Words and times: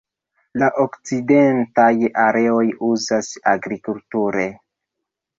La 0.59 0.67
okcidentaj 0.83 1.89
areoj 2.23 2.63
uzatas 2.87 3.29
agrikulture. 3.53 4.47